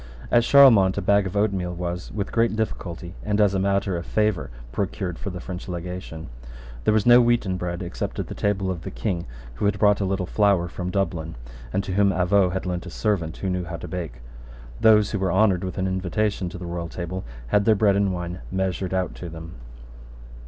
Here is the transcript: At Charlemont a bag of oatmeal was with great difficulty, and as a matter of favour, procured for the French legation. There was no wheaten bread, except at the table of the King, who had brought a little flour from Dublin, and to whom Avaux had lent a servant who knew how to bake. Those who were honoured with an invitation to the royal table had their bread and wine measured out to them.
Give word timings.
At 0.31 0.43
Charlemont 0.43 0.97
a 0.97 1.01
bag 1.03 1.27
of 1.27 1.37
oatmeal 1.37 1.75
was 1.75 2.11
with 2.11 2.31
great 2.31 2.55
difficulty, 2.55 3.13
and 3.23 3.39
as 3.39 3.53
a 3.53 3.59
matter 3.59 3.95
of 3.95 4.03
favour, 4.07 4.49
procured 4.71 5.19
for 5.19 5.29
the 5.29 5.39
French 5.39 5.67
legation. 5.67 6.27
There 6.85 6.93
was 6.95 7.05
no 7.05 7.21
wheaten 7.21 7.55
bread, 7.55 7.83
except 7.83 8.17
at 8.17 8.25
the 8.25 8.33
table 8.33 8.71
of 8.71 8.81
the 8.81 8.89
King, 8.89 9.27
who 9.57 9.65
had 9.65 9.77
brought 9.77 10.01
a 10.01 10.05
little 10.05 10.25
flour 10.25 10.67
from 10.67 10.89
Dublin, 10.89 11.35
and 11.71 11.83
to 11.83 11.93
whom 11.93 12.09
Avaux 12.09 12.51
had 12.51 12.65
lent 12.65 12.87
a 12.87 12.89
servant 12.89 13.37
who 13.37 13.49
knew 13.51 13.65
how 13.65 13.77
to 13.77 13.87
bake. 13.87 14.23
Those 14.79 15.11
who 15.11 15.19
were 15.19 15.31
honoured 15.31 15.63
with 15.63 15.77
an 15.77 15.85
invitation 15.85 16.49
to 16.49 16.57
the 16.57 16.65
royal 16.65 16.89
table 16.89 17.23
had 17.49 17.65
their 17.65 17.75
bread 17.75 17.95
and 17.95 18.11
wine 18.11 18.41
measured 18.51 18.95
out 18.95 19.13
to 19.17 19.29
them. 19.29 19.53